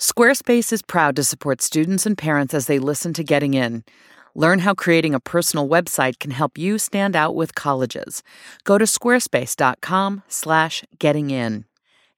[0.00, 3.82] Squarespace is proud to support students and parents as they listen to Getting In.
[4.32, 8.22] Learn how creating a personal website can help you stand out with colleges.
[8.62, 11.64] Go to squarespace.com/slash getting in.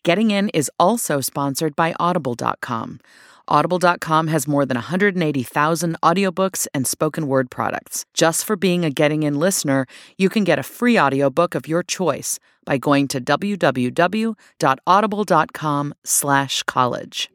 [0.02, 3.00] Getting In is also sponsored by Audible.com.
[3.48, 8.04] Audible.com has more than 180,000 audiobooks and spoken word products.
[8.12, 9.86] Just for being a Getting In listener,
[10.18, 12.38] you can get a free audiobook of your choice
[12.70, 17.28] by going to www.audible.com slash college.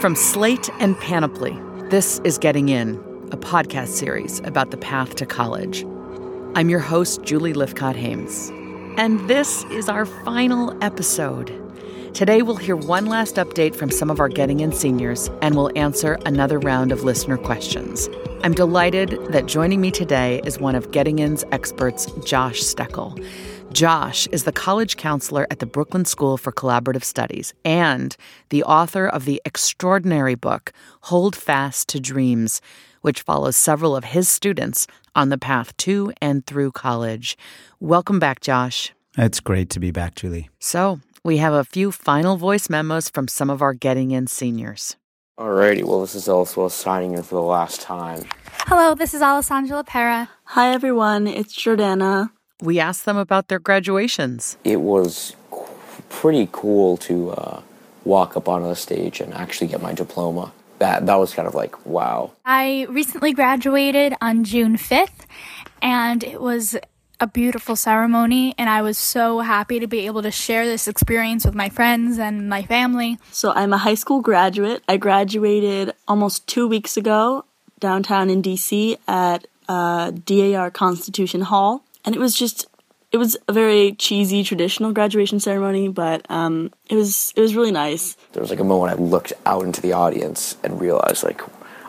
[0.00, 1.56] From Slate and Panoply,
[1.88, 2.96] this is Getting In,
[3.30, 5.84] a podcast series about the path to college.
[6.56, 8.50] I'm your host, Julie Lythcott-Haims,
[8.98, 11.52] and this is our final episode.
[12.16, 15.70] Today, we'll hear one last update from some of our Getting In seniors, and we'll
[15.76, 18.08] answer another round of listener questions.
[18.42, 23.22] I'm delighted that joining me today is one of Getting In's experts, Josh Steckel.
[23.70, 28.16] Josh is the college counselor at the Brooklyn School for Collaborative Studies and
[28.48, 30.72] the author of the extraordinary book,
[31.02, 32.62] Hold Fast to Dreams,
[33.02, 37.36] which follows several of his students on the path to and through college.
[37.78, 38.94] Welcome back, Josh.
[39.18, 40.48] It's great to be back, Julie.
[40.58, 44.96] So, we have a few final voice memos from some of our Getting In seniors.
[45.36, 48.24] Alrighty, well, this is Ellis signing in for the last time.
[48.68, 50.30] Hello, this is Alessandra Pera.
[50.44, 51.26] Hi, everyone.
[51.26, 52.30] It's Jordana.
[52.62, 54.56] We asked them about their graduations.
[54.62, 55.66] It was qu-
[56.10, 57.60] pretty cool to uh,
[58.04, 60.52] walk up onto the stage and actually get my diploma.
[60.78, 62.32] That that was kind of like wow.
[62.44, 65.26] I recently graduated on June 5th,
[65.82, 66.76] and it was
[67.20, 71.44] a beautiful ceremony, and I was so happy to be able to share this experience
[71.44, 73.18] with my friends and my family.
[73.32, 74.82] So, I'm a high school graduate.
[74.88, 77.44] I graduated almost two weeks ago
[77.80, 81.84] downtown in DC at uh, DAR Constitution Hall.
[82.04, 82.66] And it was just,
[83.12, 87.72] it was a very cheesy traditional graduation ceremony, but um, it was it was really
[87.72, 88.16] nice.
[88.32, 91.42] There was like a moment I looked out into the audience and realized like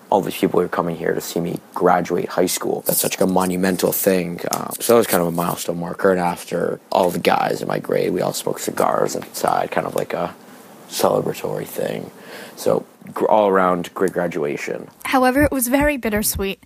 [0.09, 2.82] all these people are coming here to see me graduate high school.
[2.86, 4.39] That's such a monumental thing.
[4.52, 6.11] Um, so that was kind of a milestone marker.
[6.11, 9.95] And after all the guys in my grade, we all smoked cigars inside, kind of
[9.95, 10.33] like a
[10.89, 12.09] celebratory thing.
[12.55, 12.86] So
[13.27, 14.89] all around great graduation.
[15.05, 16.64] However, it was very bittersweet.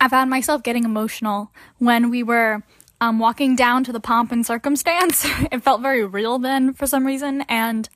[0.00, 2.62] I found myself getting emotional when we were
[3.00, 5.26] um, walking down to the pomp and circumstance.
[5.52, 7.88] it felt very real then for some reason, and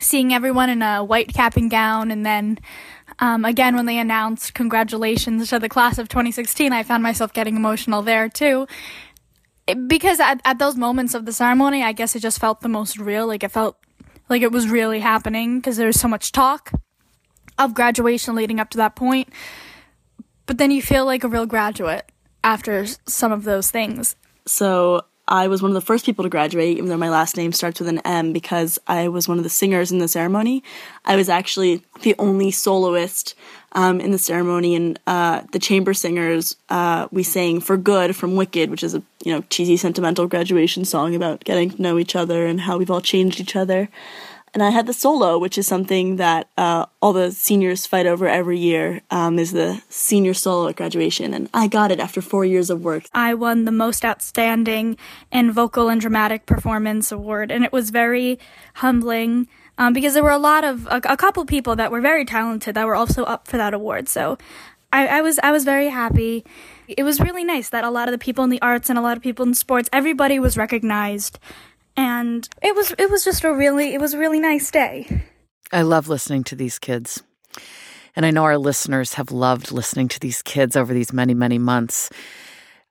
[0.00, 2.58] seeing everyone in a white cap and gown, and then
[3.18, 7.56] um, again when they announced congratulations to the class of 2016, I found myself getting
[7.56, 8.66] emotional there too.
[9.66, 12.68] It, because at, at those moments of the ceremony, I guess it just felt the
[12.68, 13.26] most real.
[13.26, 13.78] Like it felt
[14.28, 16.72] like it was really happening because there was so much talk
[17.58, 19.28] of graduation leading up to that point.
[20.46, 22.10] But then you feel like a real graduate
[22.44, 24.14] after some of those things.
[24.46, 27.52] So I was one of the first people to graduate, even though my last name
[27.52, 30.62] starts with an M, because I was one of the singers in the ceremony.
[31.04, 33.34] I was actually the only soloist
[33.72, 38.36] um, in the ceremony, and uh, the chamber singers uh, we sang "For Good" from
[38.36, 42.14] Wicked, which is a you know cheesy sentimental graduation song about getting to know each
[42.14, 43.88] other and how we've all changed each other
[44.56, 48.26] and I had the solo, which is something that uh, all the seniors fight over
[48.26, 52.46] every year, um, is the senior solo at graduation, and I got it after four
[52.46, 53.04] years of work.
[53.12, 54.96] I won the most outstanding
[55.30, 58.38] in vocal and dramatic performance award, and it was very
[58.76, 59.46] humbling
[59.76, 62.76] um, because there were a lot of a, a, couple people that were very talented
[62.76, 64.08] that were also up for that award.
[64.08, 64.38] So
[64.90, 66.46] I, I was I was very happy.
[66.88, 69.02] It was really nice that a lot of the people in the arts and a
[69.02, 71.38] lot of people in sports, everybody was recognized
[71.96, 75.24] and it was it was just a really it was a really nice day.
[75.72, 77.22] I love listening to these kids.
[78.14, 81.58] And I know our listeners have loved listening to these kids over these many, many
[81.58, 82.08] months.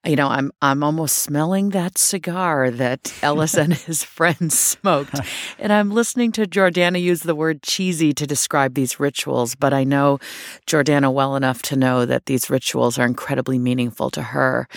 [0.05, 5.19] You know, I'm I'm almost smelling that cigar that Ellis and his friends smoked.
[5.57, 9.83] And I'm listening to Jordana use the word cheesy to describe these rituals, but I
[9.83, 10.19] know
[10.67, 14.67] Jordana well enough to know that these rituals are incredibly meaningful to her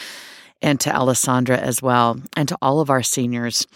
[0.63, 3.67] and to Alessandra as well, and to all of our seniors.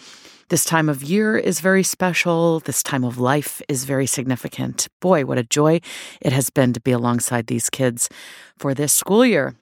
[0.49, 2.59] This time of year is very special.
[2.59, 4.87] This time of life is very significant.
[4.99, 5.79] Boy, what a joy
[6.21, 8.09] it has been to be alongside these kids
[8.57, 9.55] for this school year.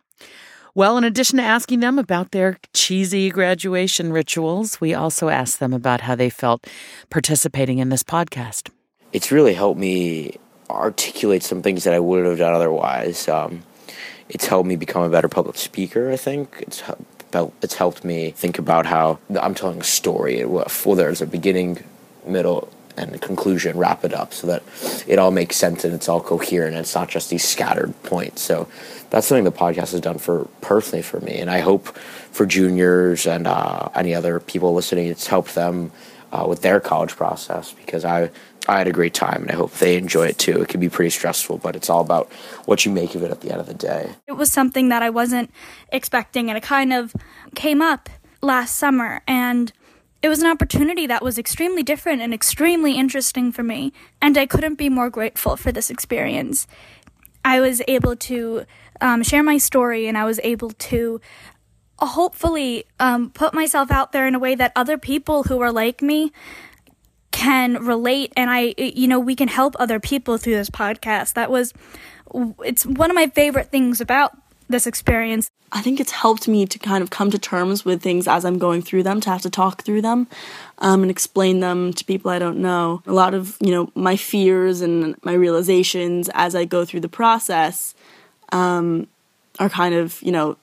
[0.74, 5.74] Well, in addition to asking them about their cheesy graduation rituals, we also asked them
[5.74, 6.66] about how they felt
[7.10, 8.70] participating in this podcast.
[9.12, 10.38] It's really helped me
[10.70, 13.28] articulate some things that I wouldn't have done otherwise.
[13.28, 13.64] Um,
[14.30, 16.64] it's helped me become a better public speaker, I think.
[16.66, 16.82] It's
[17.62, 20.46] it's helped me think about how I'm telling a story.
[20.46, 21.84] Well, there's a beginning,
[22.26, 24.64] middle, and conclusion, wrap it up so that
[25.08, 26.76] it all makes sense and it's all coherent.
[26.76, 28.42] And it's not just these scattered points.
[28.42, 28.68] So
[29.10, 31.88] that's something the podcast has done for personally for me, and I hope
[32.32, 35.92] for juniors and uh, any other people listening, it's helped them
[36.32, 38.30] uh, with their college process because I
[38.68, 40.62] I had a great time and I hope they enjoy it too.
[40.62, 42.32] It can be pretty stressful, but it's all about
[42.66, 44.12] what you make of it at the end of the day.
[44.28, 45.52] It was something that I wasn't
[45.92, 47.16] expecting, and it kind of
[47.56, 48.10] came up
[48.42, 49.74] last summer, and
[50.22, 54.46] it was an opportunity that was extremely different and extremely interesting for me, and I
[54.46, 56.68] couldn't be more grateful for this experience.
[57.44, 58.66] I was able to
[59.02, 61.20] um, share my story, and I was able to
[61.98, 66.02] hopefully um, put myself out there in a way that other people who are like
[66.02, 66.32] me
[67.32, 71.34] can relate and I you know we can help other people through this podcast.
[71.34, 71.74] That was
[72.64, 74.38] it's one of my favorite things about
[74.70, 75.50] this experience.
[75.74, 78.58] I think it's helped me to kind of come to terms with things as I'm
[78.58, 80.28] going through them, to have to talk through them
[80.80, 83.02] um, and explain them to people I don't know.
[83.06, 87.10] A lot of, you know, my fears and my realizations as I go through the
[87.10, 87.96] process
[88.52, 89.08] um,
[89.60, 90.58] are kind of, you know,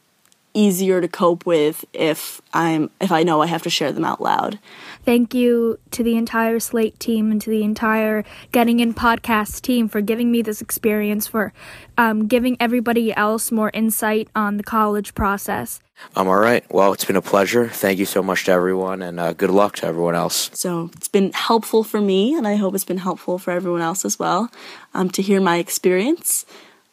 [0.58, 4.20] easier to cope with if I'm if I know I have to share them out
[4.20, 4.58] loud.
[5.04, 9.88] Thank you to the entire Slate team and to the entire Getting In podcast team
[9.88, 11.52] for giving me this experience, for
[11.96, 15.80] um, giving everybody else more insight on the college process.
[16.14, 16.64] I'm all right.
[16.70, 17.68] Well, it's been a pleasure.
[17.68, 20.50] Thank you so much to everyone, and uh, good luck to everyone else.
[20.54, 24.04] So it's been helpful for me, and I hope it's been helpful for everyone else
[24.04, 24.50] as well
[24.94, 26.44] um, to hear my experience.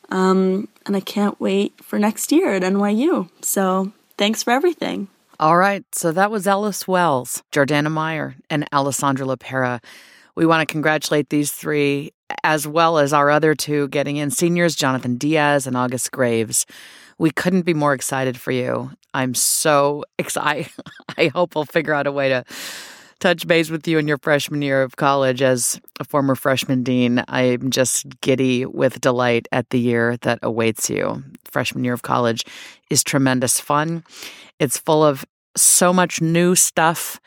[0.10, 3.30] Um, and I can't wait for next year at NYU.
[3.42, 5.07] So thanks for everything.
[5.40, 5.84] All right.
[5.94, 9.84] So that was Ellis Wells, Jordana Meyer, and Alessandra LaPera.
[10.36, 12.13] We want to congratulate these three,
[12.44, 16.66] as well as our other two getting in seniors, Jonathan Diaz and August Graves.
[17.18, 18.92] We couldn't be more excited for you.
[19.13, 20.72] I'm so excited.
[21.18, 22.46] I hope we'll figure out a way to
[23.20, 27.24] touch base with you in your freshman year of college as a former freshman dean.
[27.28, 31.24] I'm just giddy with delight at the year that awaits you.
[31.46, 32.44] Freshman year of college
[32.90, 34.04] is tremendous fun.
[34.60, 35.26] It's full of
[35.56, 37.20] so much new stuff,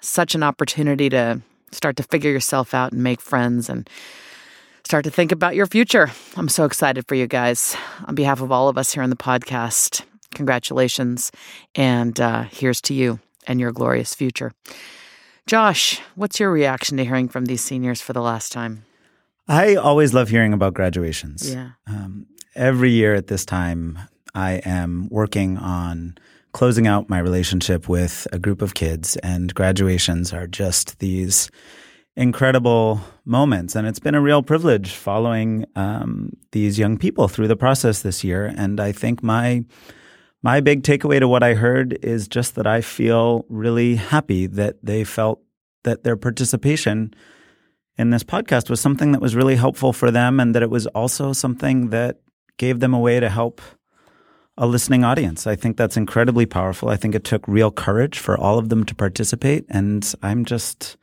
[0.00, 1.42] such an opportunity to
[1.72, 3.88] start to figure yourself out and make friends and
[4.84, 6.10] start to think about your future.
[6.36, 7.76] I'm so excited for you guys.
[8.06, 10.04] On behalf of all of us here on the podcast,
[10.34, 11.30] congratulations.
[11.74, 14.52] And uh, here's to you and your glorious future.
[15.46, 18.84] Josh, what's your reaction to hearing from these seniors for the last time?
[19.46, 21.52] I always love hearing about graduations.
[21.52, 21.70] Yeah.
[21.86, 23.98] Um, every year at this time,
[24.34, 26.16] I am working on
[26.52, 31.50] closing out my relationship with a group of kids, and graduations are just these
[32.16, 33.74] incredible moments.
[33.74, 38.24] And it's been a real privilege following um, these young people through the process this
[38.24, 38.46] year.
[38.56, 39.64] And I think my
[40.44, 44.76] my big takeaway to what I heard is just that I feel really happy that
[44.82, 45.40] they felt
[45.84, 47.14] that their participation
[47.96, 50.86] in this podcast was something that was really helpful for them and that it was
[50.88, 52.20] also something that
[52.58, 53.62] gave them a way to help
[54.58, 55.46] a listening audience.
[55.46, 56.90] I think that's incredibly powerful.
[56.90, 59.64] I think it took real courage for all of them to participate.
[59.70, 60.98] And I'm just,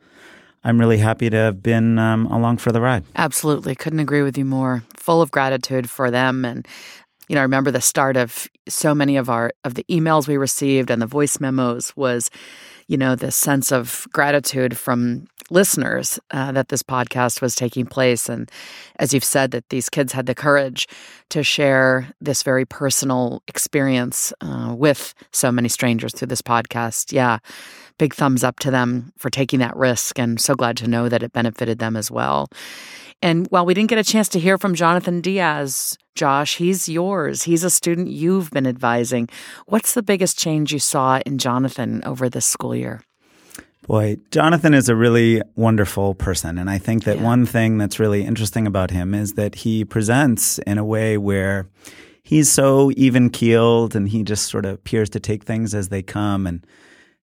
[0.62, 3.02] I'm really happy to have been um, along for the ride.
[3.16, 3.74] Absolutely.
[3.74, 4.84] Couldn't agree with you more.
[4.96, 6.66] Full of gratitude for them and
[7.28, 10.36] you know, I remember the start of so many of our of the emails we
[10.36, 12.30] received and the voice memos was,
[12.88, 18.28] you know, this sense of gratitude from listeners uh, that this podcast was taking place,
[18.28, 18.50] and
[18.98, 20.88] as you've said, that these kids had the courage
[21.28, 27.12] to share this very personal experience uh, with so many strangers through this podcast.
[27.12, 27.38] Yeah,
[27.98, 31.22] big thumbs up to them for taking that risk, and so glad to know that
[31.22, 32.48] it benefited them as well.
[33.22, 37.44] And while we didn't get a chance to hear from Jonathan Diaz, Josh, he's yours.
[37.44, 39.28] He's a student you've been advising.
[39.66, 43.00] What's the biggest change you saw in Jonathan over this school year?
[43.86, 46.58] Boy, Jonathan is a really wonderful person.
[46.58, 47.24] And I think that yeah.
[47.24, 51.68] one thing that's really interesting about him is that he presents in a way where
[52.22, 56.02] he's so even keeled and he just sort of appears to take things as they
[56.02, 56.46] come.
[56.46, 56.64] And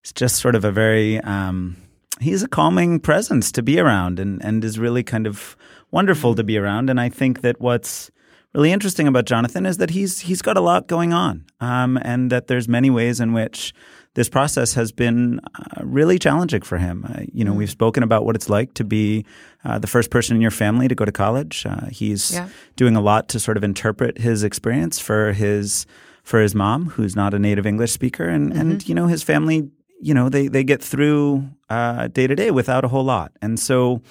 [0.01, 1.77] it's just sort of a very, um,
[2.19, 5.55] he's a calming presence to be around and, and is really kind of
[5.91, 6.89] wonderful to be around.
[6.89, 8.11] And I think that what's
[8.53, 12.31] really interesting about Jonathan is that he's he's got a lot going on, um, and
[12.31, 13.73] that there's many ways in which
[14.15, 17.05] this process has been uh, really challenging for him.
[17.07, 17.57] Uh, you know, mm.
[17.57, 19.25] we've spoken about what it's like to be
[19.63, 21.65] uh, the first person in your family to go to college.
[21.65, 22.49] Uh, he's yeah.
[22.75, 25.85] doing a lot to sort of interpret his experience for his
[26.23, 28.59] for his mom, who's not a native English speaker, and mm-hmm.
[28.59, 29.69] and you know his family.
[30.01, 33.59] You know, they they get through uh, day to day without a whole lot, and
[33.59, 34.01] so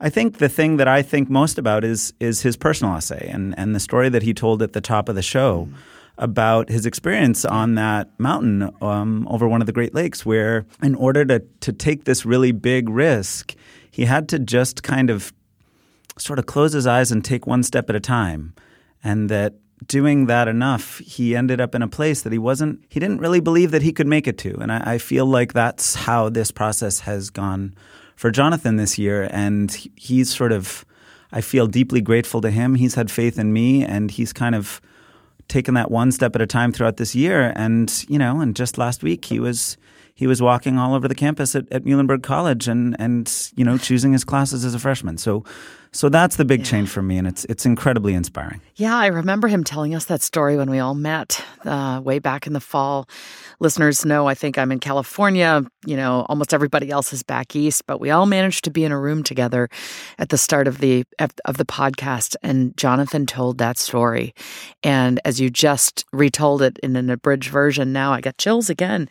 [0.00, 3.58] I think the thing that I think most about is is his personal essay and
[3.58, 5.68] and the story that he told at the top of the show.
[5.70, 5.74] Mm.
[6.20, 10.96] About his experience on that mountain um, over one of the Great Lakes, where in
[10.96, 13.54] order to to take this really big risk,
[13.88, 15.32] he had to just kind of
[16.18, 18.52] sort of close his eyes and take one step at a time,
[19.04, 19.54] and that
[19.86, 23.40] doing that enough, he ended up in a place that he wasn't, he didn't really
[23.40, 24.56] believe that he could make it to.
[24.58, 27.74] And I, I, feel like that's how this process has gone
[28.18, 30.84] for Jonathan this year, and he's sort of.
[31.30, 32.74] I feel deeply grateful to him.
[32.74, 34.80] He's had faith in me, and he's kind of
[35.46, 37.52] taken that one step at a time throughout this year.
[37.54, 39.76] And you know, and just last week he was
[40.14, 43.78] he was walking all over the campus at, at Muhlenberg College and and you know
[43.78, 45.16] choosing his classes as a freshman.
[45.16, 45.44] So
[45.92, 46.66] so that's the big yeah.
[46.66, 48.60] change for me, and it's it's incredibly inspiring.
[48.76, 52.46] Yeah, I remember him telling us that story when we all met uh, way back
[52.46, 53.08] in the fall
[53.60, 55.64] listeners know, I think I'm in California.
[55.84, 58.92] You know, almost everybody else is back east, but we all managed to be in
[58.92, 59.68] a room together
[60.18, 62.36] at the start of the of the podcast.
[62.42, 64.34] And Jonathan told that story,
[64.82, 69.08] and as you just retold it in an abridged version, now I got chills again,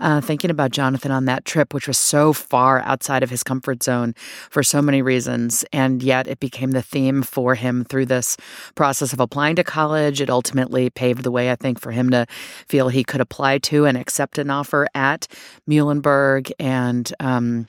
[0.00, 3.82] uh, thinking about Jonathan on that trip, which was so far outside of his comfort
[3.82, 4.14] zone
[4.50, 8.36] for so many reasons, and yet it became the theme for him through this
[8.74, 10.20] process of applying to college.
[10.20, 12.26] It ultimately paved the way, I think, for him to
[12.66, 15.28] feel he could apply to and accept an offer at
[15.68, 16.50] Muhlenberg.
[16.58, 17.68] And um,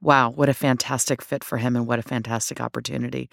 [0.00, 3.28] wow, what a fantastic fit for him and what a fantastic opportunity.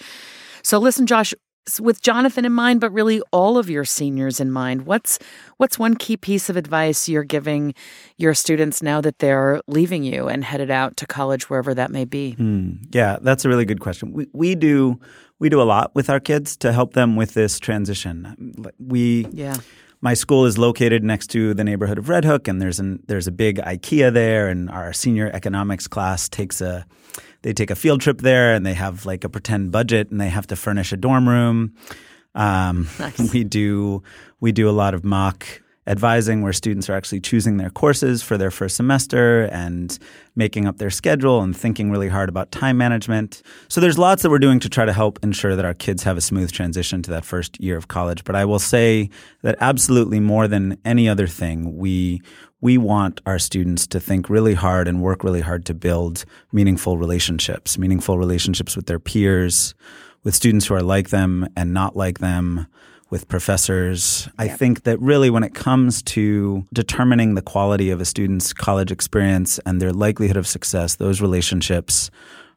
[0.63, 1.33] So, listen, Josh,
[1.79, 5.19] with Jonathan in mind, but really all of your seniors in mind, what's
[5.57, 7.73] what's one key piece of advice you're giving
[8.17, 12.05] your students now that they're leaving you and headed out to college, wherever that may
[12.05, 12.35] be?
[12.39, 14.11] Mm, yeah, that's a really good question.
[14.11, 14.99] We we do
[15.39, 18.55] we do a lot with our kids to help them with this transition.
[18.79, 19.57] We yeah
[20.01, 23.27] my school is located next to the neighborhood of Red Hook, and there's an there's
[23.27, 26.85] a big IKEA there, and our senior economics class takes a
[27.41, 30.29] they take a field trip there, and they have like a pretend budget, and they
[30.29, 31.73] have to furnish a dorm room.
[32.35, 33.33] Um, nice.
[33.33, 34.03] We do
[34.39, 35.45] we do a lot of mock
[35.87, 39.97] advising where students are actually choosing their courses for their first semester and
[40.35, 43.41] making up their schedule and thinking really hard about time management.
[43.67, 46.17] So there's lots that we're doing to try to help ensure that our kids have
[46.17, 48.23] a smooth transition to that first year of college.
[48.23, 49.09] But I will say
[49.41, 52.21] that absolutely more than any other thing, we
[52.61, 56.97] we want our students to think really hard and work really hard to build meaningful
[56.97, 59.73] relationships, meaningful relationships with their peers,
[60.23, 62.67] with students who are like them and not like them
[63.09, 64.29] with professors.
[64.37, 68.91] I think that really, when it comes to determining the quality of a student's college
[68.91, 72.09] experience and their likelihood of success, those relationships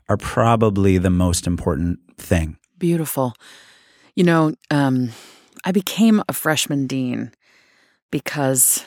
[0.09, 2.57] are probably the most important thing.
[2.79, 3.35] Beautiful.
[4.15, 5.11] You know, um,
[5.65, 7.33] I became a freshman dean
[8.11, 8.87] because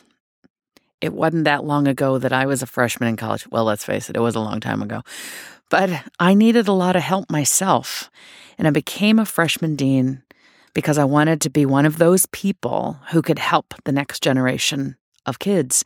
[1.02, 3.48] it wasn't that long ago that I was a freshman in college.
[3.50, 5.02] Well, let's face it, it was a long time ago.
[5.70, 5.90] But
[6.20, 8.10] I needed a lot of help myself.
[8.58, 10.24] And I became a freshman dean
[10.74, 14.96] because I wanted to be one of those people who could help the next generation
[15.26, 15.84] of kids.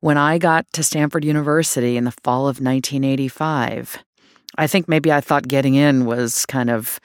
[0.00, 3.98] When I got to Stanford University in the fall of 1985,
[4.58, 7.00] I think maybe I thought getting in was kind of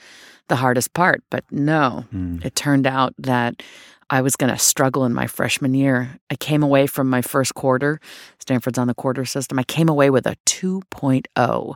[0.48, 2.44] the hardest part, but no, mm.
[2.46, 3.63] it turned out that
[4.10, 6.20] I was going to struggle in my freshman year.
[6.30, 8.00] I came away from my first quarter.
[8.40, 9.58] Stanford's on the quarter system.
[9.58, 11.76] I came away with a 2.0.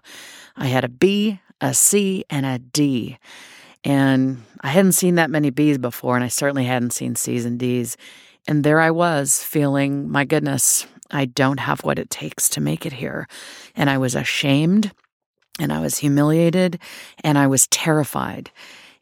[0.55, 3.17] I had a B, a C, and a D.
[3.83, 7.57] And I hadn't seen that many B's before, and I certainly hadn't seen C's and
[7.57, 7.97] D's.
[8.47, 12.85] And there I was feeling, my goodness, I don't have what it takes to make
[12.85, 13.27] it here.
[13.75, 14.91] And I was ashamed
[15.59, 16.79] and I was humiliated
[17.23, 18.51] and I was terrified.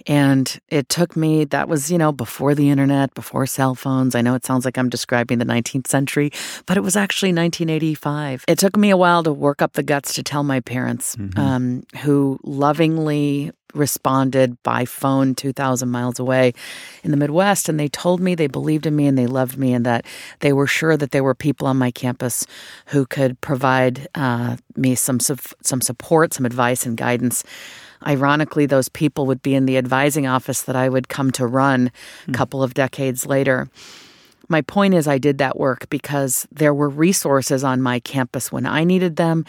[0.08, 4.16] And it took me, that was, you know, before the internet, before cell phones.
[4.16, 6.32] I know it sounds like I'm describing the 19th century,
[6.66, 8.46] but it was actually 1985.
[8.48, 11.40] It took me a while to work up the guts to tell my parents, mm-hmm.
[11.40, 16.54] um, who lovingly responded by phone 2,000 miles away
[17.04, 17.70] in the Midwest.
[17.70, 20.06] And they told me they believed in me and they loved me and that
[20.40, 22.46] they were sure that there were people on my campus
[22.88, 27.44] who could provide uh, me some, some support, some advice, and guidance.
[28.06, 31.88] Ironically, those people would be in the advising office that I would come to run
[31.88, 32.32] a hmm.
[32.34, 33.70] couple of decades later.
[34.50, 38.66] My point is, I did that work because there were resources on my campus when
[38.66, 39.46] I needed them,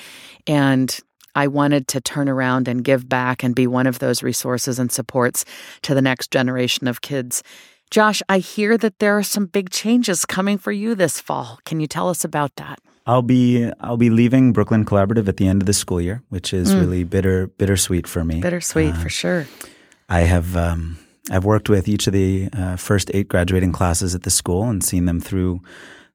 [0.47, 0.99] and
[1.35, 4.91] I wanted to turn around and give back and be one of those resources and
[4.91, 5.45] supports
[5.83, 7.45] to the next generation of kids.
[7.91, 11.61] Josh, I hear that there are some big changes coming for you this fall.
[11.65, 12.81] Can you tell us about that?
[13.09, 16.53] I'll be I'll be leaving Brooklyn Collaborative at the end of the school year, which
[16.53, 16.81] is mm.
[16.81, 18.41] really bitter bittersweet for me.
[18.41, 19.47] Bittersweet uh, for sure.
[20.11, 20.99] I have um,
[21.31, 24.85] I've worked with each of the uh, first eight graduating classes at the school and
[24.85, 25.63] seen them through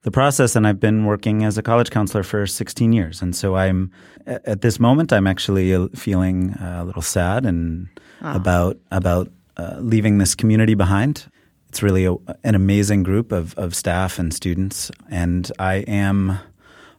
[0.03, 0.55] the process.
[0.55, 3.91] And I've been working as a college counselor for 16 years, and so I'm
[4.27, 7.87] at this moment I'm actually uh, feeling a little sad and
[8.21, 8.35] oh.
[8.35, 11.25] about about uh, leaving this community behind.
[11.69, 16.37] It's really a, an amazing group of, of staff and students, and I am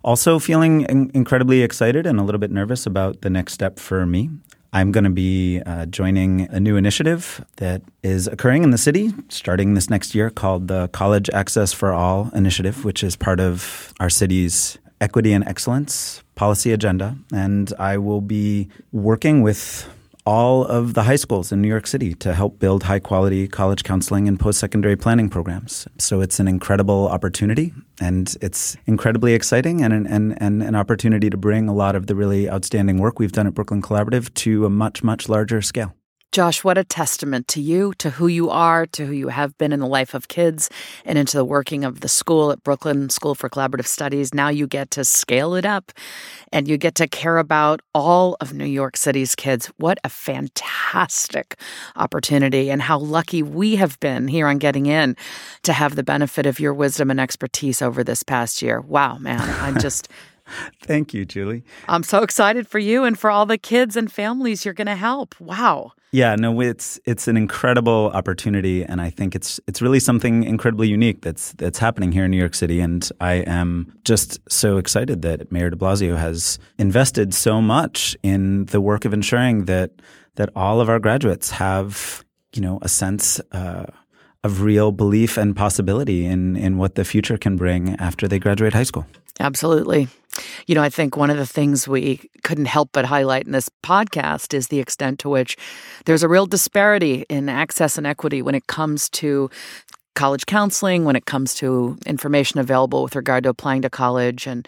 [0.04, 4.06] also, feeling in- incredibly excited and a little bit nervous about the next step for
[4.06, 4.30] me.
[4.73, 9.14] I'm going to be uh, joining a new initiative that is occurring in the city
[9.28, 13.94] starting this next year called the College Access for All Initiative, which is part of
[14.00, 19.88] our city's Equity and Excellence policy agenda, and I will be working with
[20.26, 23.84] all of the high schools in New York City to help build high quality college
[23.84, 25.86] counseling and post secondary planning programs.
[25.98, 31.28] So it's an incredible opportunity and it's incredibly exciting and an, and, and an opportunity
[31.28, 34.64] to bring a lot of the really outstanding work we've done at Brooklyn Collaborative to
[34.64, 35.94] a much, much larger scale.
[36.34, 39.72] Josh, what a testament to you, to who you are, to who you have been
[39.72, 40.68] in the life of kids,
[41.04, 44.34] and into the working of the school at Brooklyn School for Collaborative Studies.
[44.34, 45.92] Now you get to scale it up
[46.50, 49.70] and you get to care about all of New York City's kids.
[49.76, 51.56] What a fantastic
[51.94, 55.16] opportunity, and how lucky we have been here on Getting In
[55.62, 58.80] to have the benefit of your wisdom and expertise over this past year.
[58.80, 59.40] Wow, man.
[59.60, 60.08] I'm just.
[60.82, 61.62] Thank you, Julie.
[61.88, 64.96] I'm so excited for you and for all the kids and families you're going to
[64.96, 65.40] help.
[65.40, 65.92] Wow.
[66.14, 70.87] Yeah, no, it's it's an incredible opportunity, and I think it's it's really something incredibly
[70.87, 72.78] unique that's that's happening here in New York City.
[72.78, 78.66] And I am just so excited that Mayor De Blasio has invested so much in
[78.66, 79.90] the work of ensuring that
[80.37, 83.40] that all of our graduates have you know a sense.
[83.50, 83.87] Uh,
[84.44, 88.74] of real belief and possibility in in what the future can bring after they graduate
[88.74, 89.06] high school.
[89.40, 90.06] Absolutely.
[90.66, 93.68] You know, I think one of the things we couldn't help but highlight in this
[93.82, 95.56] podcast is the extent to which
[96.04, 99.50] there's a real disparity in access and equity when it comes to
[100.14, 104.46] college counseling, when it comes to information available with regard to applying to college.
[104.46, 104.66] And,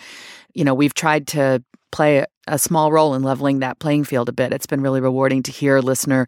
[0.55, 4.33] you know, we've tried to play a small role in leveling that playing field a
[4.33, 4.53] bit.
[4.53, 6.27] It's been really rewarding to hear listener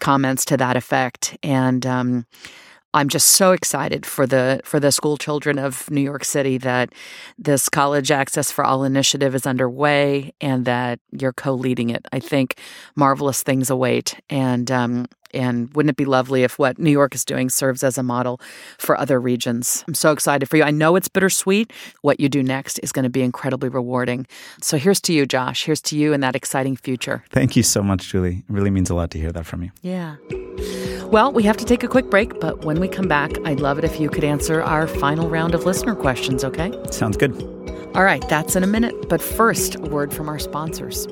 [0.00, 1.36] comments to that effect.
[1.42, 2.26] And, um,
[2.94, 6.94] I'm just so excited for the for the school children of New York City that
[7.38, 12.06] this college access for all initiative is underway and that you're co-leading it.
[12.12, 12.58] I think
[12.96, 17.24] marvelous things await, and um, and wouldn't it be lovely if what New York is
[17.24, 18.40] doing serves as a model
[18.78, 19.84] for other regions?
[19.86, 20.62] I'm so excited for you.
[20.62, 21.72] I know it's bittersweet.
[22.00, 24.26] What you do next is going to be incredibly rewarding.
[24.62, 25.64] So here's to you, Josh.
[25.64, 27.24] Here's to you and that exciting future.
[27.30, 28.44] Thank you so much, Julie.
[28.48, 29.70] It really means a lot to hear that from you.
[29.82, 30.16] Yeah.
[31.10, 33.78] Well, we have to take a quick break, but when we come back, I'd love
[33.78, 36.70] it if you could answer our final round of listener questions, okay?
[36.90, 37.32] Sounds good.
[37.94, 39.08] All right, that's in a minute.
[39.08, 41.08] But first, a word from our sponsors.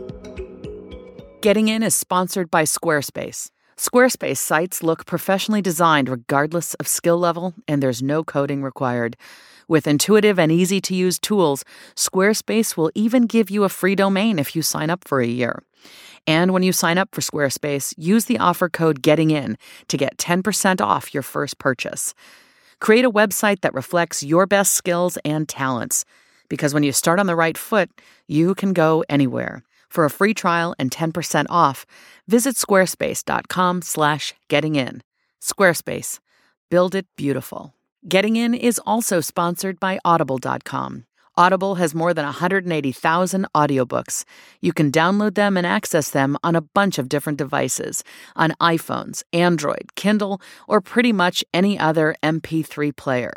[1.40, 3.50] Getting In is sponsored by Squarespace.
[3.78, 9.16] Squarespace sites look professionally designed regardless of skill level, and there's no coding required.
[9.66, 14.38] With intuitive and easy to use tools, Squarespace will even give you a free domain
[14.38, 15.62] if you sign up for a year.
[16.26, 19.56] And when you sign up for Squarespace, use the offer code GETTINGIN
[19.88, 22.14] to get 10% off your first purchase.
[22.80, 26.04] Create a website that reflects your best skills and talents.
[26.48, 27.90] Because when you start on the right foot,
[28.26, 29.62] you can go anywhere.
[29.88, 31.86] For a free trial and 10% off,
[32.28, 35.02] visit squarespace.com slash getting in.
[35.40, 36.18] Squarespace.
[36.70, 37.74] Build it beautiful.
[38.08, 41.06] Getting In is also sponsored by Audible.com.
[41.38, 44.24] Audible has more than 180,000 audiobooks.
[44.62, 48.02] You can download them and access them on a bunch of different devices
[48.34, 53.34] on iPhones, Android, Kindle, or pretty much any other MP3 player.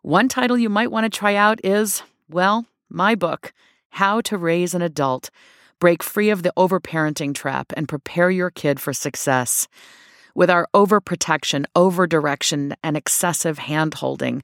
[0.00, 3.52] One title you might want to try out is, well, my book,
[3.90, 5.28] How to Raise an Adult.
[5.78, 9.68] Break free of the overparenting trap and prepare your kid for success.
[10.34, 14.40] With our overprotection, overdirection, and excessive handholding,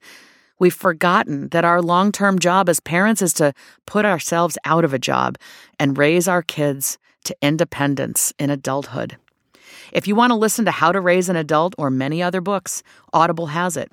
[0.60, 3.52] We've forgotten that our long term job as parents is to
[3.86, 5.36] put ourselves out of a job
[5.80, 9.16] and raise our kids to independence in adulthood.
[9.92, 12.84] If you want to listen to How to Raise an Adult or many other books,
[13.12, 13.90] Audible has it.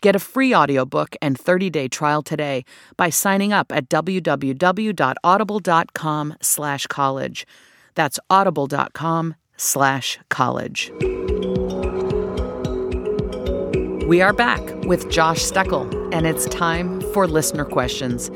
[0.00, 2.64] Get a free audiobook and 30-day trial today
[2.96, 7.46] by signing up at www.audible.com slash college.
[7.94, 10.92] That's audible.com slash college.
[14.06, 18.30] We are back with Josh Steckel, and it's time for listener questions.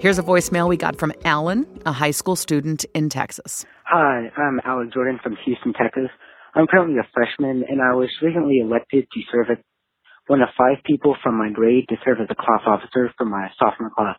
[0.00, 3.64] Here's a voicemail we got from Alan, a high school student in Texas.
[3.84, 6.10] Hi, I'm Alan Jordan from Houston, Texas.
[6.54, 9.58] I'm currently a freshman, and I was recently elected to serve as
[10.26, 13.48] one of five people from my grade to serve as a class officer for my
[13.58, 14.18] sophomore class.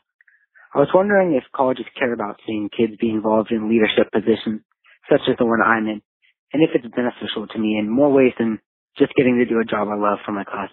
[0.73, 4.61] I was wondering if colleges care about seeing kids be involved in leadership positions,
[5.09, 6.01] such as the one I'm in,
[6.53, 8.59] and if it's beneficial to me in more ways than
[8.97, 10.69] just getting to do a job I love for my class.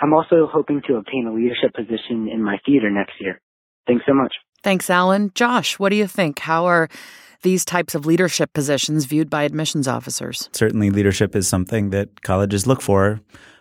[0.00, 3.40] I'm also hoping to obtain a leadership position in my theater next year.
[3.86, 4.34] Thanks so much.
[4.62, 5.30] Thanks, Alan.
[5.34, 6.40] Josh, what do you think?
[6.40, 6.88] How are
[7.42, 10.48] these types of leadership positions viewed by admissions officers?
[10.52, 13.20] Certainly, leadership is something that colleges look for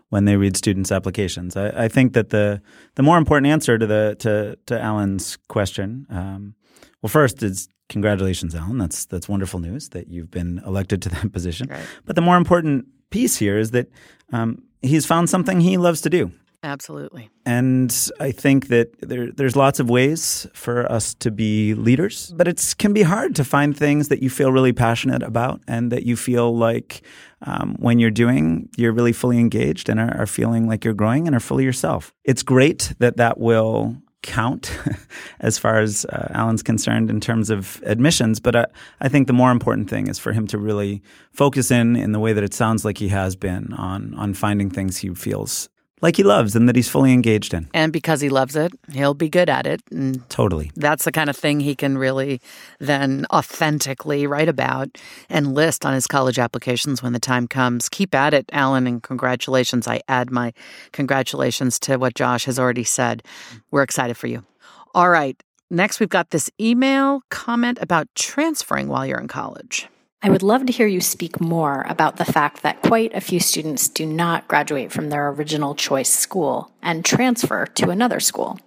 [0.09, 1.55] when they read students' applications.
[1.55, 2.61] I, I think that the
[2.95, 6.55] the more important answer to the to to Alan's question, um,
[7.01, 8.77] well, first is congratulations, Alan.
[8.77, 11.67] That's that's wonderful news that you've been elected to that position.
[11.69, 11.85] Right.
[12.05, 13.89] But the more important piece here is that
[14.33, 16.31] um, he's found something he loves to do.
[16.63, 17.29] Absolutely.
[17.45, 22.47] And I think that there, there's lots of ways for us to be leaders, but
[22.47, 26.03] it can be hard to find things that you feel really passionate about and that
[26.03, 27.03] you feel like
[27.43, 31.27] um, when you're doing, you're really fully engaged and are, are feeling like you're growing
[31.27, 32.11] and are fully yourself.
[32.23, 34.77] It's great that that will count
[35.39, 38.39] as far as uh, Alan's concerned in terms of admissions.
[38.39, 38.65] But uh,
[38.99, 41.01] I think the more important thing is for him to really
[41.31, 44.69] focus in in the way that it sounds like he has been on on finding
[44.69, 45.69] things he feels
[46.01, 47.67] like he loves and that he's fully engaged in.
[47.73, 49.81] And because he loves it, he'll be good at it.
[49.91, 50.71] And totally.
[50.75, 52.39] That's the kind of thing he can really
[52.79, 54.97] then authentically write about
[55.29, 57.89] and list on his college applications when the time comes.
[57.89, 59.87] Keep at it, Alan, and congratulations.
[59.87, 60.53] I add my
[60.91, 63.23] congratulations to what Josh has already said.
[63.71, 64.45] We're excited for you.
[64.93, 65.41] All right.
[65.69, 69.87] Next, we've got this email comment about transferring while you're in college.
[70.23, 73.39] I would love to hear you speak more about the fact that quite a few
[73.39, 78.59] students do not graduate from their original choice school and transfer to another school.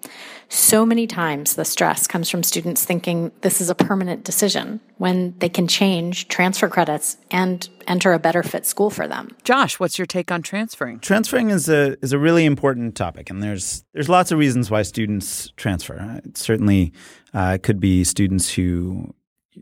[0.49, 5.35] So many times the stress comes from students thinking this is a permanent decision when
[5.39, 9.37] they can change, transfer credits, and enter a better fit school for them.
[9.45, 11.01] Josh, what's your take on transferring?
[11.01, 14.83] Transferring is a is a really important topic, and there's there's lots of reasons why
[14.83, 16.21] students transfer.
[16.25, 16.93] It certainly
[17.33, 19.15] uh, could be students who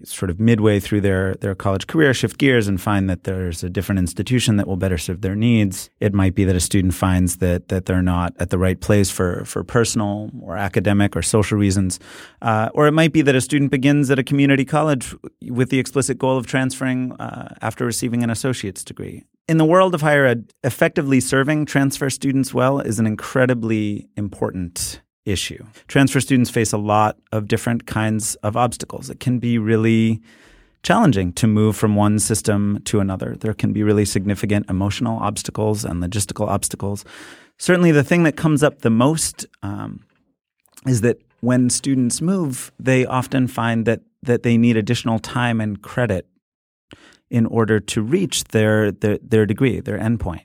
[0.04, 3.70] sort of midway through their, their college career shift gears and find that there's a
[3.70, 5.90] different institution that will better serve their needs.
[6.00, 9.10] It might be that a student finds that that they're not at the right place
[9.10, 11.98] for, for personal or academic or social reasons.
[12.42, 15.78] Uh, or it might be that a student begins at a community college with the
[15.78, 19.24] explicit goal of transferring uh, after receiving an associate's degree.
[19.48, 25.00] In the world of higher ed, effectively serving transfer students well is an incredibly important
[25.28, 25.64] issue.
[25.86, 29.10] Transfer students face a lot of different kinds of obstacles.
[29.10, 30.20] It can be really
[30.82, 33.36] challenging to move from one system to another.
[33.38, 37.04] There can be really significant emotional obstacles and logistical obstacles.
[37.58, 40.04] Certainly, the thing that comes up the most um,
[40.86, 45.80] is that when students move, they often find that that they need additional time and
[45.82, 46.26] credit
[47.30, 50.42] in order to reach their their, their degree, their endpoint.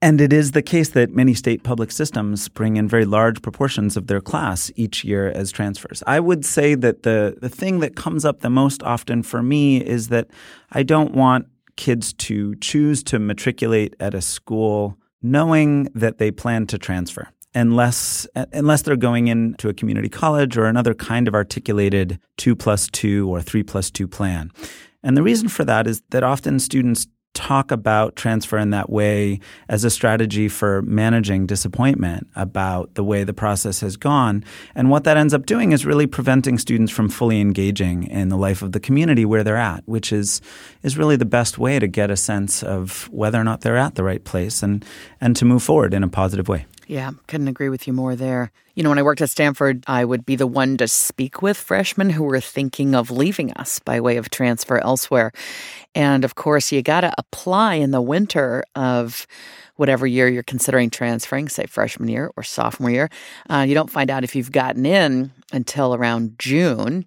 [0.00, 3.96] And it is the case that many state public systems bring in very large proportions
[3.96, 6.04] of their class each year as transfers.
[6.06, 9.78] I would say that the, the thing that comes up the most often for me
[9.78, 10.28] is that
[10.70, 16.66] I don't want kids to choose to matriculate at a school knowing that they plan
[16.68, 17.28] to transfer.
[17.54, 22.88] Unless, unless they're going into a community college or another kind of articulated two plus
[22.92, 24.52] two or three plus two plan.
[25.02, 27.06] And the reason for that is that often students
[27.38, 33.22] talk about transfer in that way as a strategy for managing disappointment about the way
[33.22, 34.44] the process has gone.
[34.74, 38.36] And what that ends up doing is really preventing students from fully engaging in the
[38.36, 40.40] life of the community where they're at, which is
[40.82, 43.94] is really the best way to get a sense of whether or not they're at
[43.94, 44.84] the right place and
[45.20, 46.66] and to move forward in a positive way.
[46.88, 48.50] Yeah, couldn't agree with you more there.
[48.74, 51.58] You know, when I worked at Stanford, I would be the one to speak with
[51.58, 55.30] freshmen who were thinking of leaving us by way of transfer elsewhere.
[55.94, 59.26] And of course, you got to apply in the winter of
[59.76, 63.10] whatever year you're considering transferring, say freshman year or sophomore year.
[63.50, 67.04] Uh, you don't find out if you've gotten in until around June.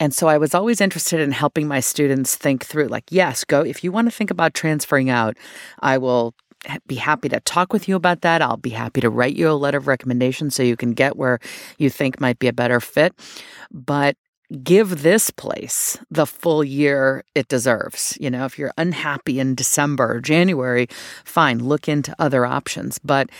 [0.00, 3.60] And so I was always interested in helping my students think through like, yes, go,
[3.60, 5.36] if you want to think about transferring out,
[5.78, 6.34] I will
[6.86, 8.42] be happy to talk with you about that.
[8.42, 11.38] I'll be happy to write you a letter of recommendation so you can get where
[11.78, 13.14] you think might be a better fit.
[13.70, 14.16] But
[14.64, 18.18] give this place the full year it deserves.
[18.20, 20.88] You know, if you're unhappy in December or January,
[21.24, 22.98] fine, look into other options.
[22.98, 23.30] But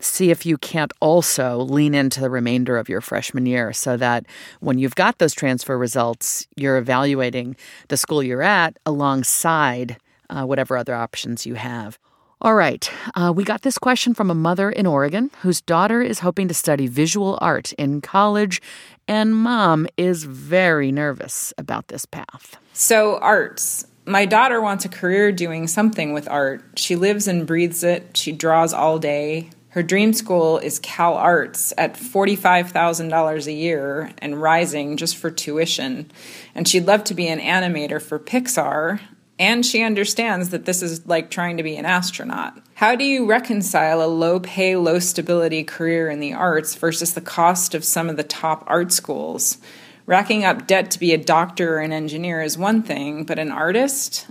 [0.00, 4.26] see if you can't also lean into the remainder of your freshman year so that
[4.60, 7.56] when you've got those transfer results, you're evaluating
[7.88, 9.96] the school you're at alongside
[10.30, 11.98] uh, whatever other options you have.
[12.40, 12.88] All right.
[13.16, 16.54] Uh, we got this question from a mother in Oregon whose daughter is hoping to
[16.54, 18.62] study visual art in college,
[19.08, 22.56] and mom is very nervous about this path.
[22.72, 23.86] So, arts.
[24.06, 26.62] My daughter wants a career doing something with art.
[26.76, 28.16] She lives and breathes it.
[28.16, 29.50] She draws all day.
[29.70, 36.10] Her dream school is Cal Arts at $45,000 a year and rising just for tuition.
[36.54, 39.00] And she'd love to be an animator for Pixar,
[39.38, 42.58] and she understands that this is like trying to be an astronaut.
[42.74, 47.20] How do you reconcile a low pay, low stability career in the arts versus the
[47.20, 49.58] cost of some of the top art schools?
[50.06, 53.50] Racking up debt to be a doctor or an engineer is one thing, but an
[53.50, 54.26] artist?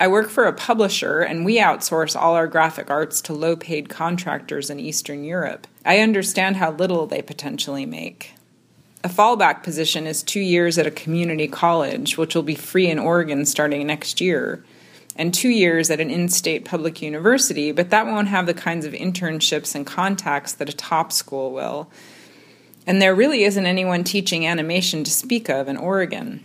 [0.00, 3.88] I work for a publisher and we outsource all our graphic arts to low paid
[3.88, 5.66] contractors in Eastern Europe.
[5.84, 8.34] I understand how little they potentially make.
[9.04, 12.98] A fallback position is two years at a community college, which will be free in
[12.98, 14.64] Oregon starting next year.
[15.16, 18.86] and two years at an in state public university, but that won't have the kinds
[18.86, 21.90] of internships and contacts that a top school will.
[22.86, 26.44] And there really isn't anyone teaching animation to speak of in Oregon.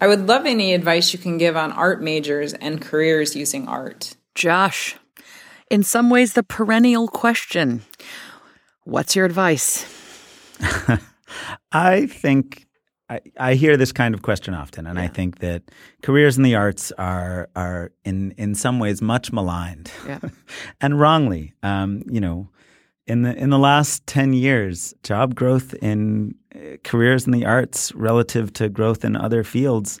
[0.00, 4.16] I would love any advice you can give on art majors and careers using art.
[4.34, 4.96] Josh,
[5.70, 7.82] in some ways, the perennial question
[8.84, 9.84] What's your advice?
[11.72, 12.66] I think
[13.08, 15.04] I, I hear this kind of question often, and yeah.
[15.04, 15.62] I think that
[16.02, 20.18] careers in the arts are are in in some ways much maligned, yeah.
[20.80, 21.54] and wrongly.
[21.62, 22.48] Um, you know,
[23.06, 27.94] in the in the last ten years, job growth in uh, careers in the arts
[27.94, 30.00] relative to growth in other fields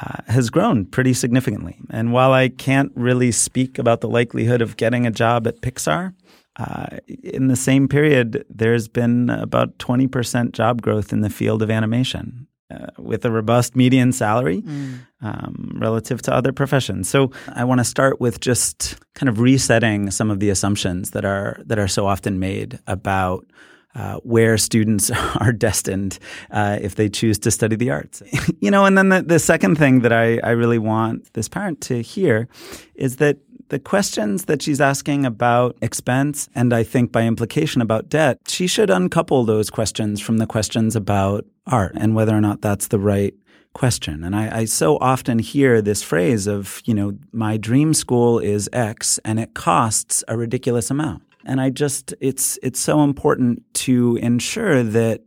[0.00, 1.78] uh, has grown pretty significantly.
[1.90, 6.14] And while I can't really speak about the likelihood of getting a job at Pixar,
[6.58, 11.70] uh, in the same period, there's been about 20% job growth in the field of
[11.70, 12.46] animation.
[12.70, 14.98] Uh, with a robust median salary mm.
[15.22, 17.08] um, relative to other professions.
[17.08, 21.24] So I want to start with just kind of resetting some of the assumptions that
[21.24, 23.46] are that are so often made about
[23.94, 26.18] uh, where students are destined
[26.50, 28.22] uh, if they choose to study the arts.
[28.60, 31.80] you know, and then the, the second thing that I, I really want this parent
[31.82, 32.48] to hear
[32.94, 38.08] is that the questions that she's asking about expense and I think by implication about
[38.08, 42.62] debt, she should uncouple those questions from the questions about art and whether or not
[42.62, 43.34] that's the right
[43.74, 44.24] question.
[44.24, 48.68] And I, I, so often hear this phrase of, you know, my dream school is
[48.72, 51.22] X and it costs a ridiculous amount.
[51.44, 55.22] And I just it's it's so important to ensure that,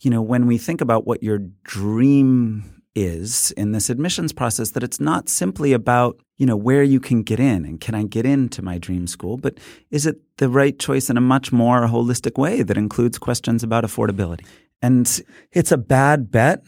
[0.00, 4.82] you know, when we think about what your dream is in this admissions process that
[4.82, 8.24] it's not simply about you know where you can get in and can I get
[8.26, 9.58] into my dream school but
[9.90, 13.84] is it the right choice in a much more holistic way that includes questions about
[13.84, 14.44] affordability
[14.80, 15.20] and
[15.52, 16.62] it's a bad bet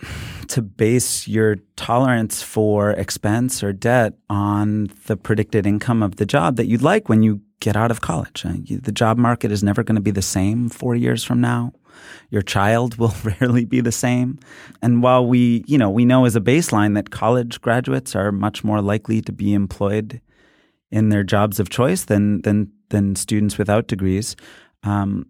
[0.49, 6.57] to base your tolerance for expense or debt on the predicted income of the job
[6.57, 8.45] that you'd like when you get out of college.
[8.45, 11.73] Uh, the job market is never going to be the same four years from now.
[12.31, 14.39] Your child will rarely be the same.
[14.83, 18.65] And while we, you know, we know as a baseline that college graduates are much
[18.65, 20.21] more likely to be employed
[20.91, 24.37] in their jobs of choice than than than students without degrees.
[24.83, 25.27] Um,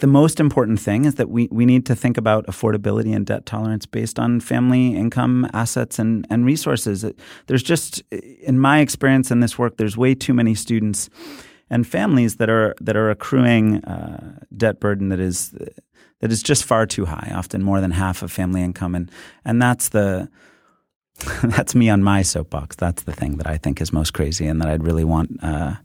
[0.00, 3.44] the most important thing is that we, we need to think about affordability and debt
[3.44, 7.04] tolerance based on family income, assets, and, and resources.
[7.46, 11.10] There's just, in my experience in this work, there's way too many students
[11.70, 15.54] and families that are that are accruing uh, debt burden that is
[16.20, 19.10] that is just far too high, often more than half of family income, and
[19.44, 20.28] and that's the
[21.42, 22.76] that's me on my soapbox.
[22.76, 25.42] That's the thing that I think is most crazy, and that I'd really want.
[25.42, 25.76] Uh,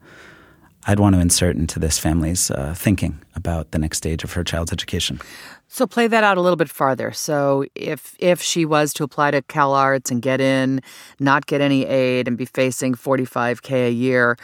[0.88, 4.44] I'd want to insert into this family's uh, thinking about the next stage of her
[4.44, 5.20] child's education.
[5.68, 7.12] So play that out a little bit farther.
[7.12, 10.82] So if if she was to apply to Cal Arts and get in,
[11.20, 14.38] not get any aid, and be facing forty five k a year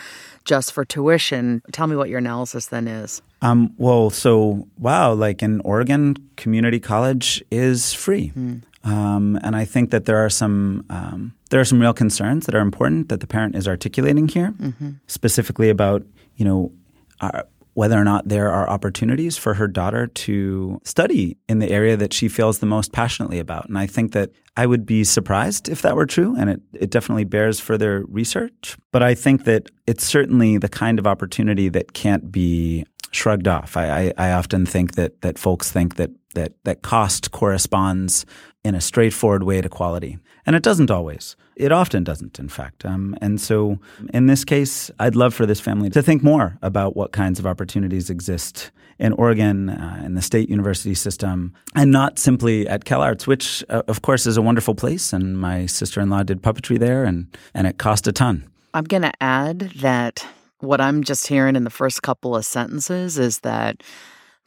[0.46, 3.22] just for tuition, tell me what your analysis then is.
[3.42, 8.32] Um, well, so wow, like in Oregon, community college is free.
[8.38, 8.62] Mm.
[8.84, 12.56] Um, and I think that there are some um, there are some real concerns that
[12.56, 14.92] are important that the parent is articulating here, mm-hmm.
[15.08, 16.04] specifically about
[16.38, 16.72] you know,
[17.20, 17.44] uh,
[17.82, 22.14] whether or not there are opportunities for her daughter to study in the area that
[22.14, 23.68] she feels the most passionately about.
[23.68, 26.92] And I think that I would be surprised if that were true, and it, it
[26.92, 28.78] definitely bears further research.
[28.92, 33.76] But I think that it's certainly the kind of opportunity that can't be shrugged off.
[33.76, 38.28] I, I, I often think that that folks think that that that cost corresponds
[38.64, 41.36] in a straightforward way to quality, and it doesn't always.
[41.56, 42.86] It often doesn't, in fact.
[42.86, 43.80] Um, and so,
[44.14, 47.46] in this case, I'd love for this family to think more about what kinds of
[47.46, 53.26] opportunities exist in Oregon, uh, in the state university system, and not simply at CalArts,
[53.26, 55.12] which, uh, of course, is a wonderful place.
[55.12, 58.48] And my sister in law did puppetry there, and, and it cost a ton.
[58.74, 60.26] I'm going to add that
[60.60, 63.82] what I'm just hearing in the first couple of sentences is that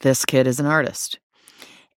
[0.01, 1.19] this kid is an artist.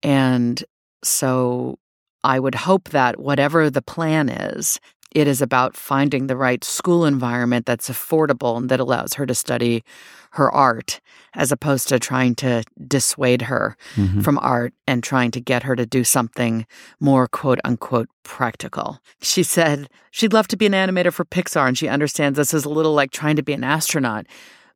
[0.02, 0.64] And
[1.04, 1.78] so
[2.26, 4.80] I would hope that whatever the plan is,
[5.12, 9.36] it is about finding the right school environment that's affordable and that allows her to
[9.36, 9.84] study
[10.32, 11.00] her art
[11.36, 14.22] as opposed to trying to dissuade her mm-hmm.
[14.22, 16.66] from art and trying to get her to do something
[17.00, 19.00] more quote unquote practical.
[19.22, 22.66] She said she'd love to be an animator for Pixar and she understands this is
[22.66, 24.26] a little like trying to be an astronaut.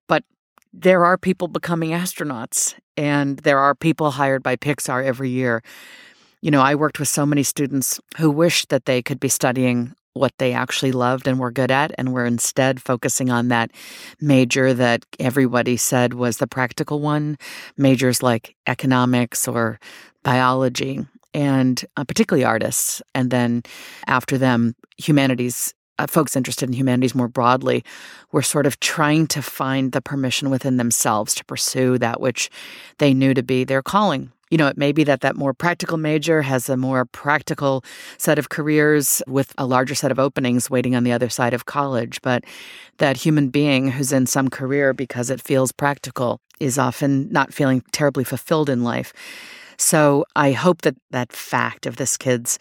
[0.07, 0.23] But
[0.71, 5.63] there are people becoming astronauts and there are people hired by Pixar every year.
[6.41, 9.93] You know, I worked with so many students who wished that they could be studying
[10.13, 13.71] what they actually loved and were good at, and were instead focusing on that
[14.21, 17.37] major that everybody said was the practical one,
[17.77, 19.79] majors like economics or
[20.23, 23.01] biology, and uh, particularly artists.
[23.13, 23.63] And then
[24.07, 27.83] after them, humanities uh, folks interested in humanities more broadly
[28.31, 32.49] were sort of trying to find the permission within themselves to pursue that which
[32.99, 35.97] they knew to be their calling you know, it may be that that more practical
[35.97, 37.83] major has a more practical
[38.17, 41.65] set of careers with a larger set of openings waiting on the other side of
[41.65, 42.21] college.
[42.21, 42.43] But
[42.97, 47.83] that human being who's in some career because it feels practical is often not feeling
[47.91, 49.13] terribly fulfilled in life.
[49.77, 52.59] So I hope that that fact of this kid's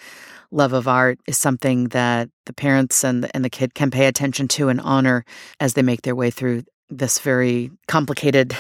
[0.51, 4.07] love of art is something that the parents and the, and the kid can pay
[4.07, 5.25] attention to and honor
[5.59, 8.57] as they make their way through this very complicated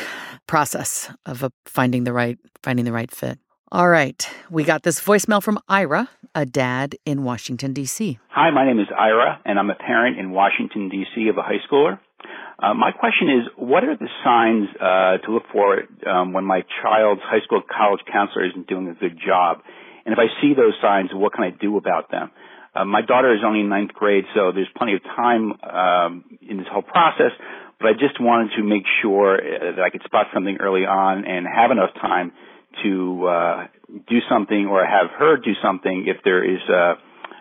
[0.48, 3.38] process of uh, finding the right finding the right fit.
[3.70, 8.18] All right, we got this voicemail from Ira, a dad in Washington D.C.
[8.30, 11.28] Hi, my name is Ira, and I'm a parent in Washington D.C.
[11.28, 12.00] of a high schooler.
[12.58, 16.62] Uh, my question is, what are the signs uh, to look for um, when my
[16.82, 19.58] child's high school college counselor isn't doing a good job?
[20.04, 22.30] And if I see those signs, what can I do about them?
[22.74, 26.56] Uh, my daughter is only in ninth grade, so there's plenty of time um, in
[26.56, 27.32] this whole process
[27.80, 31.24] but I just wanted to make sure uh, that I could spot something early on
[31.24, 32.32] and have enough time
[32.82, 33.66] to uh,
[34.08, 36.94] do something or have her do something if there is a,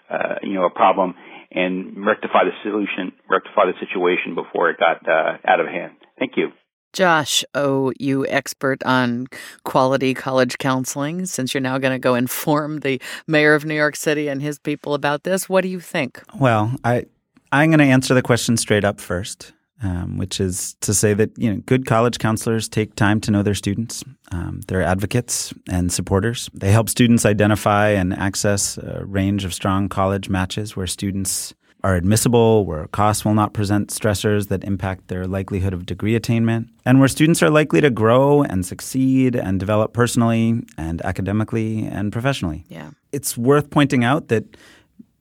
[0.09, 1.15] uh, you know a problem
[1.51, 5.93] and rectify the solution, rectify the situation before it got uh, out of hand.
[6.19, 6.51] Thank you.
[6.93, 9.27] Josh, oh, you expert on
[9.63, 13.95] quality college counseling, since you're now going to go inform the mayor of New York
[13.95, 16.21] City and his people about this, what do you think?
[16.39, 17.05] Well, I
[17.51, 21.31] I'm going to answer the question straight up first um, which is to say that
[21.37, 24.03] you know good college counselors take time to know their students.
[24.31, 26.49] Um, they're advocates and supporters.
[26.53, 31.95] They help students identify and access a range of strong college matches where students are
[31.95, 36.99] admissible, where costs will not present stressors that impact their likelihood of degree attainment, and
[36.99, 42.65] where students are likely to grow and succeed and develop personally and academically and professionally.
[42.67, 42.91] Yeah.
[43.11, 44.57] It's worth pointing out that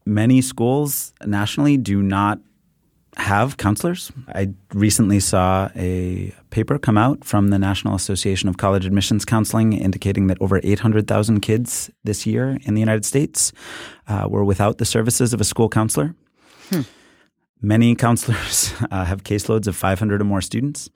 [0.06, 2.40] many schools nationally do not
[3.16, 4.12] have counselors.
[4.28, 9.72] I recently saw a paper come out from the National Association of College Admissions Counseling
[9.72, 13.52] indicating that over 800,000 kids this year in the United States
[14.08, 16.14] uh, were without the services of a school counselor.
[16.68, 16.82] Hmm.
[17.62, 20.90] Many counselors uh, have caseloads of 500 or more students.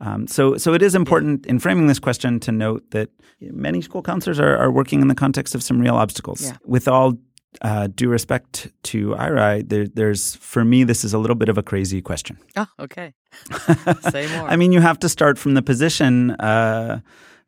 [0.00, 3.08] Um, so, so it is important in framing this question to note that
[3.40, 6.42] many school counselors are, are working in the context of some real obstacles.
[6.42, 6.56] Yeah.
[6.66, 7.14] With all
[7.60, 11.58] uh, due respect to Ira, there, there's for me this is a little bit of
[11.58, 12.38] a crazy question.
[12.56, 13.12] Oh, okay.
[14.10, 14.48] Say more.
[14.48, 17.00] I mean, you have to start from the position uh,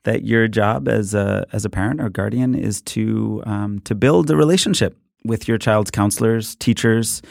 [0.04, 4.30] that your job as a as a parent or guardian is to um, to build
[4.30, 7.22] a relationship with your child's counselors, teachers,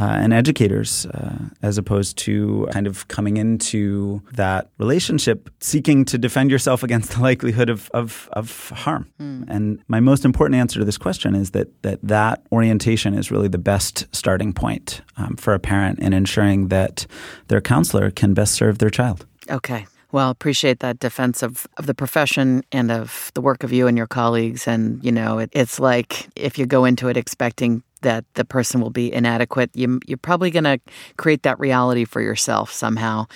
[0.00, 6.16] uh, and educators, uh, as opposed to kind of coming into that relationship seeking to
[6.16, 9.10] defend yourself against the likelihood of, of, of harm.
[9.20, 9.44] Mm.
[9.48, 13.48] And my most important answer to this question is that that, that orientation is really
[13.48, 17.06] the best starting point um, for a parent in ensuring that
[17.48, 19.26] their counselor can best serve their child.
[19.50, 19.86] Okay.
[20.12, 23.96] Well, appreciate that defense of, of the profession and of the work of you and
[23.96, 24.66] your colleagues.
[24.66, 28.80] And, you know, it, it's like if you go into it expecting that the person
[28.80, 30.80] will be inadequate, you, you're probably going to
[31.16, 33.26] create that reality for yourself somehow.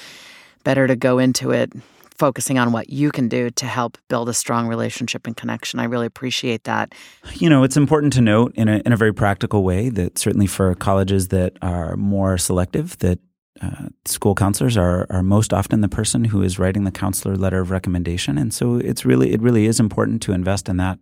[0.64, 1.72] Better to go into it
[2.16, 5.81] focusing on what you can do to help build a strong relationship and connection.
[5.81, 6.94] I really appreciate that.
[7.35, 10.46] You know, it's important to note in a, in a very practical way that certainly
[10.46, 13.18] for colleges that are more selective, that
[13.62, 17.61] uh, school counselors are, are most often the person who is writing the counselor letter
[17.61, 20.99] of recommendation, and so it's really it really is important to invest in that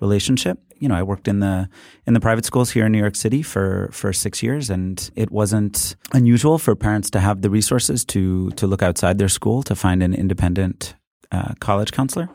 [0.00, 0.58] relationship.
[0.78, 1.68] You know, I worked in the
[2.06, 5.30] in the private schools here in New York City for for six years, and it
[5.30, 9.76] wasn't unusual for parents to have the resources to to look outside their school to
[9.76, 10.96] find an independent
[11.30, 12.28] uh, college counselor.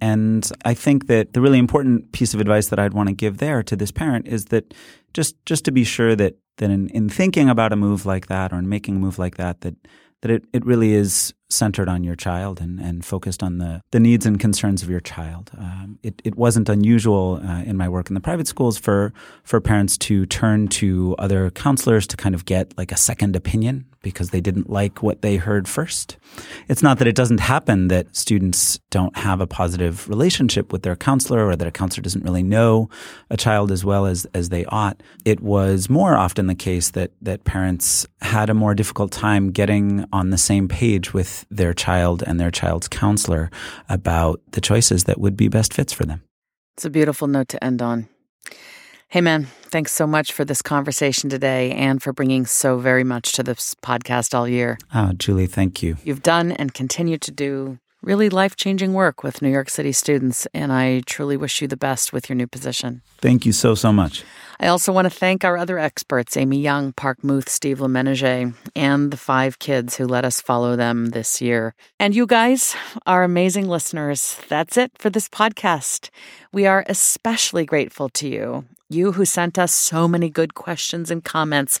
[0.00, 3.38] And I think that the really important piece of advice that I'd want to give
[3.38, 4.74] there to this parent is that
[5.14, 8.52] just just to be sure that that in, in thinking about a move like that
[8.52, 9.76] or in making a move like that, that
[10.24, 14.00] that it, it really is centered on your child and, and focused on the, the
[14.00, 15.50] needs and concerns of your child.
[15.58, 19.12] Um, it, it wasn't unusual uh, in my work in the private schools for,
[19.42, 23.84] for parents to turn to other counselors to kind of get like a second opinion
[24.04, 26.16] because they didn't like what they heard first.
[26.68, 30.94] It's not that it doesn't happen that students don't have a positive relationship with their
[30.94, 32.88] counselor or that a counselor doesn't really know
[33.30, 35.02] a child as well as, as they ought.
[35.24, 40.04] It was more often the case that, that parents had a more difficult time getting
[40.12, 43.50] on the same page with their child and their child's counselor
[43.88, 46.22] about the choices that would be best fits for them.
[46.76, 48.08] It's a beautiful note to end on.
[49.08, 53.32] Hey, man, thanks so much for this conversation today and for bringing so very much
[53.32, 54.76] to this podcast all year.
[54.92, 55.96] Oh, Julie, thank you.
[56.02, 60.46] You've done and continue to do really life changing work with New York City students,
[60.52, 63.02] and I truly wish you the best with your new position.
[63.18, 64.24] Thank you so, so much.
[64.60, 69.10] I also want to thank our other experts, Amy Young, Parke Muth, Steve Lemenager, and
[69.10, 71.74] the five kids who let us follow them this year.
[71.98, 72.76] And you guys,
[73.06, 76.10] our amazing listeners, that's it for this podcast.
[76.52, 81.24] We are especially grateful to you, you who sent us so many good questions and
[81.24, 81.80] comments.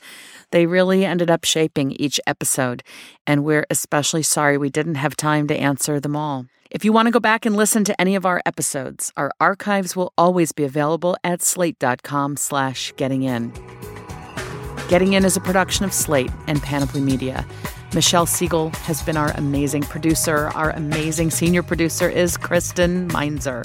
[0.50, 2.82] They really ended up shaping each episode,
[3.26, 6.46] and we're especially sorry we didn't have time to answer them all.
[6.74, 9.94] If you want to go back and listen to any of our episodes, our archives
[9.94, 13.52] will always be available at slate.com slash getting in.
[14.88, 17.46] Getting In is a production of Slate and Panoply Media.
[17.94, 20.50] Michelle Siegel has been our amazing producer.
[20.54, 23.64] Our amazing senior producer is Kristen Meinzer.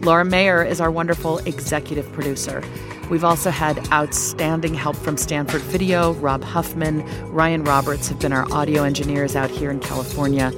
[0.00, 2.62] Laura Mayer is our wonderful executive producer.
[3.08, 8.50] We've also had outstanding help from Stanford Video, Rob Huffman, Ryan Roberts have been our
[8.52, 10.52] audio engineers out here in California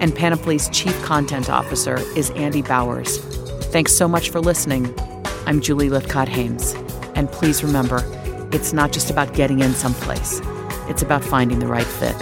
[0.00, 3.18] and Panoply's Chief Content Officer is Andy Bowers.
[3.66, 4.92] Thanks so much for listening.
[5.46, 6.74] I'm Julie Lythcott Haims.
[7.14, 8.00] And please remember,
[8.52, 10.40] it's not just about getting in someplace,
[10.88, 12.16] it's about finding the right fit.